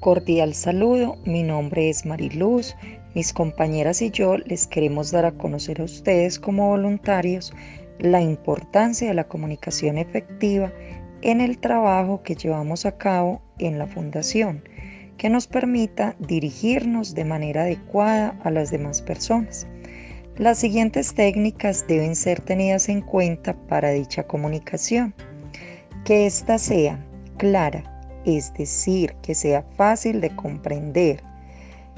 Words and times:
Cordial 0.00 0.54
saludo, 0.54 1.16
mi 1.24 1.42
nombre 1.42 1.90
es 1.90 2.06
Mariluz. 2.06 2.76
Mis 3.16 3.32
compañeras 3.32 4.00
y 4.00 4.12
yo 4.12 4.38
les 4.38 4.68
queremos 4.68 5.10
dar 5.10 5.24
a 5.24 5.32
conocer 5.32 5.80
a 5.80 5.84
ustedes 5.84 6.38
como 6.38 6.68
voluntarios 6.68 7.52
la 7.98 8.20
importancia 8.20 9.08
de 9.08 9.14
la 9.14 9.26
comunicación 9.26 9.98
efectiva 9.98 10.72
en 11.22 11.40
el 11.40 11.58
trabajo 11.58 12.22
que 12.22 12.36
llevamos 12.36 12.86
a 12.86 12.96
cabo 12.96 13.42
en 13.58 13.76
la 13.76 13.88
Fundación, 13.88 14.62
que 15.16 15.30
nos 15.30 15.48
permita 15.48 16.14
dirigirnos 16.20 17.16
de 17.16 17.24
manera 17.24 17.62
adecuada 17.62 18.38
a 18.44 18.52
las 18.52 18.70
demás 18.70 19.02
personas. 19.02 19.66
Las 20.36 20.58
siguientes 20.58 21.12
técnicas 21.12 21.84
deben 21.88 22.14
ser 22.14 22.40
tenidas 22.40 22.88
en 22.88 23.00
cuenta 23.00 23.54
para 23.66 23.90
dicha 23.90 24.22
comunicación. 24.28 25.12
Que 26.04 26.26
ésta 26.26 26.58
sea 26.58 27.04
clara, 27.36 27.97
es 28.36 28.52
decir, 28.52 29.14
que 29.22 29.34
sea 29.34 29.64
fácil 29.76 30.20
de 30.20 30.34
comprender, 30.36 31.22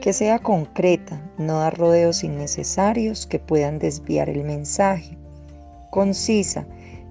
que 0.00 0.12
sea 0.12 0.38
concreta, 0.38 1.20
no 1.38 1.60
dar 1.60 1.76
rodeos 1.76 2.24
innecesarios 2.24 3.26
que 3.26 3.38
puedan 3.38 3.78
desviar 3.78 4.30
el 4.30 4.42
mensaje, 4.44 5.18
concisa, 5.90 6.66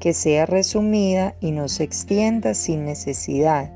que 0.00 0.12
sea 0.12 0.44
resumida 0.44 1.34
y 1.40 1.52
no 1.52 1.68
se 1.68 1.84
extienda 1.84 2.52
sin 2.54 2.84
necesidad, 2.84 3.70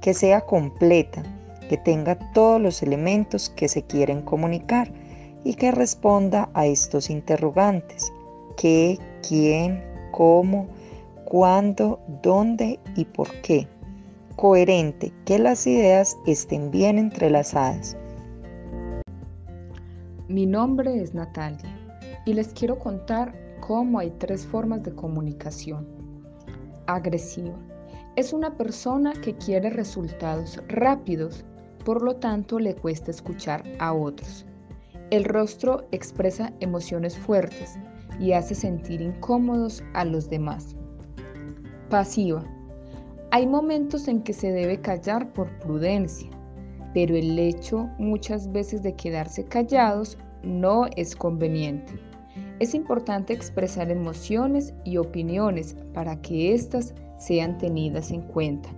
que 0.00 0.12
sea 0.12 0.40
completa, 0.42 1.22
que 1.68 1.78
tenga 1.78 2.18
todos 2.32 2.60
los 2.60 2.82
elementos 2.82 3.48
que 3.50 3.68
se 3.68 3.82
quieren 3.82 4.22
comunicar 4.22 4.90
y 5.44 5.54
que 5.54 5.70
responda 5.70 6.50
a 6.52 6.66
estos 6.66 7.10
interrogantes. 7.10 8.12
¿Qué, 8.56 8.98
quién, 9.26 9.82
cómo, 10.10 10.66
cuándo, 11.24 12.00
dónde 12.22 12.78
y 12.96 13.04
por 13.04 13.30
qué? 13.40 13.66
Coherente, 14.36 15.12
que 15.24 15.38
las 15.38 15.64
ideas 15.64 16.18
estén 16.26 16.72
bien 16.72 16.98
entrelazadas. 16.98 17.96
Mi 20.26 20.44
nombre 20.44 21.00
es 21.00 21.14
Natalia 21.14 21.70
y 22.26 22.34
les 22.34 22.48
quiero 22.48 22.76
contar 22.80 23.32
cómo 23.60 24.00
hay 24.00 24.10
tres 24.18 24.44
formas 24.44 24.82
de 24.82 24.92
comunicación. 24.92 25.86
Agresiva. 26.88 27.54
Es 28.16 28.32
una 28.32 28.56
persona 28.56 29.12
que 29.12 29.36
quiere 29.36 29.70
resultados 29.70 30.60
rápidos, 30.66 31.44
por 31.84 32.02
lo 32.02 32.16
tanto 32.16 32.58
le 32.58 32.74
cuesta 32.74 33.12
escuchar 33.12 33.62
a 33.78 33.92
otros. 33.92 34.44
El 35.10 35.24
rostro 35.24 35.86
expresa 35.92 36.52
emociones 36.58 37.16
fuertes 37.16 37.78
y 38.18 38.32
hace 38.32 38.56
sentir 38.56 39.00
incómodos 39.00 39.84
a 39.94 40.04
los 40.04 40.28
demás. 40.28 40.74
Pasiva. 41.88 42.44
Hay 43.34 43.48
momentos 43.48 44.06
en 44.06 44.22
que 44.22 44.32
se 44.32 44.52
debe 44.52 44.80
callar 44.80 45.32
por 45.32 45.50
prudencia, 45.58 46.30
pero 46.94 47.16
el 47.16 47.36
hecho 47.36 47.90
muchas 47.98 48.52
veces 48.52 48.80
de 48.84 48.94
quedarse 48.94 49.44
callados 49.44 50.16
no 50.44 50.86
es 50.94 51.16
conveniente. 51.16 51.94
Es 52.60 52.76
importante 52.76 53.32
expresar 53.32 53.90
emociones 53.90 54.72
y 54.84 54.98
opiniones 54.98 55.74
para 55.92 56.22
que 56.22 56.54
éstas 56.54 56.94
sean 57.18 57.58
tenidas 57.58 58.12
en 58.12 58.22
cuenta. 58.22 58.68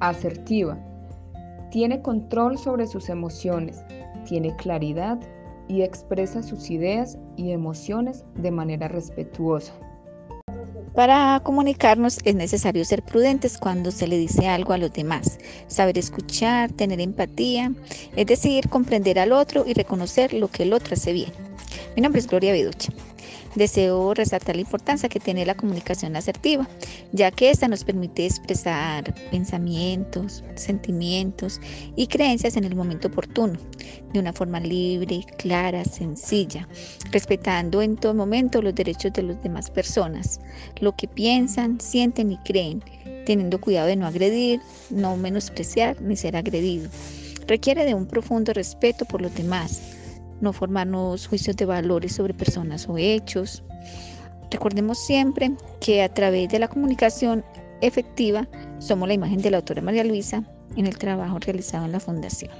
Asertiva. 0.00 0.78
Tiene 1.70 2.00
control 2.00 2.56
sobre 2.56 2.86
sus 2.86 3.10
emociones 3.10 3.84
tiene 4.26 4.56
claridad 4.56 5.20
y 5.68 5.82
expresa 5.82 6.42
sus 6.42 6.70
ideas 6.70 7.18
y 7.36 7.50
emociones 7.50 8.24
de 8.36 8.50
manera 8.50 8.88
respetuosa. 8.88 9.74
Para 10.94 11.40
comunicarnos 11.42 12.20
es 12.24 12.36
necesario 12.36 12.84
ser 12.84 13.02
prudentes 13.02 13.58
cuando 13.58 13.90
se 13.90 14.06
le 14.06 14.16
dice 14.16 14.46
algo 14.46 14.72
a 14.72 14.78
los 14.78 14.92
demás, 14.92 15.38
saber 15.66 15.98
escuchar, 15.98 16.70
tener 16.70 17.00
empatía, 17.00 17.72
es 18.14 18.26
decir, 18.26 18.68
comprender 18.68 19.18
al 19.18 19.32
otro 19.32 19.64
y 19.66 19.74
reconocer 19.74 20.32
lo 20.32 20.46
que 20.46 20.62
el 20.62 20.72
otro 20.72 20.94
hace 20.94 21.12
bien. 21.12 21.32
Mi 21.96 22.02
nombre 22.02 22.20
es 22.20 22.28
Gloria 22.28 22.52
Beducha. 22.52 22.92
Deseo 23.54 24.14
resaltar 24.14 24.56
la 24.56 24.62
importancia 24.62 25.08
que 25.08 25.20
tiene 25.20 25.46
la 25.46 25.54
comunicación 25.54 26.16
asertiva, 26.16 26.68
ya 27.12 27.30
que 27.30 27.50
esta 27.50 27.68
nos 27.68 27.84
permite 27.84 28.26
expresar 28.26 29.14
pensamientos, 29.30 30.42
sentimientos 30.56 31.60
y 31.94 32.08
creencias 32.08 32.56
en 32.56 32.64
el 32.64 32.74
momento 32.74 33.08
oportuno, 33.08 33.56
de 34.12 34.18
una 34.18 34.32
forma 34.32 34.58
libre, 34.58 35.20
clara, 35.38 35.84
sencilla, 35.84 36.68
respetando 37.12 37.80
en 37.80 37.96
todo 37.96 38.12
momento 38.12 38.60
los 38.60 38.74
derechos 38.74 39.12
de 39.12 39.22
las 39.22 39.42
demás 39.44 39.70
personas, 39.70 40.40
lo 40.80 40.96
que 40.96 41.06
piensan, 41.06 41.80
sienten 41.80 42.32
y 42.32 42.38
creen, 42.38 42.82
teniendo 43.24 43.60
cuidado 43.60 43.86
de 43.86 43.96
no 43.96 44.06
agredir, 44.06 44.60
no 44.90 45.16
menospreciar 45.16 46.02
ni 46.02 46.16
ser 46.16 46.36
agredido. 46.36 46.90
Requiere 47.46 47.84
de 47.84 47.94
un 47.94 48.06
profundo 48.06 48.52
respeto 48.52 49.04
por 49.04 49.22
los 49.22 49.34
demás, 49.34 49.93
no 50.40 50.52
formarnos 50.52 51.26
juicios 51.26 51.56
de 51.56 51.64
valores 51.64 52.14
sobre 52.14 52.34
personas 52.34 52.88
o 52.88 52.98
hechos. 52.98 53.62
Recordemos 54.50 54.98
siempre 54.98 55.52
que 55.80 56.02
a 56.02 56.12
través 56.12 56.48
de 56.48 56.58
la 56.58 56.68
comunicación 56.68 57.44
efectiva 57.80 58.46
somos 58.78 59.08
la 59.08 59.14
imagen 59.14 59.42
de 59.42 59.50
la 59.50 59.58
autora 59.58 59.82
María 59.82 60.04
Luisa 60.04 60.44
en 60.76 60.86
el 60.86 60.98
trabajo 60.98 61.38
realizado 61.38 61.84
en 61.84 61.92
la 61.92 62.00
Fundación. 62.00 62.52